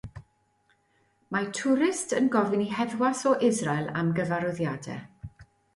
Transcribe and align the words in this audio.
Mae 1.35 1.45
twrist 1.59 2.15
yn 2.21 2.31
gofyn 2.37 2.65
i 2.67 2.67
heddwas 2.79 3.23
o 3.33 3.37
Israel 3.53 3.95
am 4.03 4.13
gyfarwyddiadau. 4.21 5.51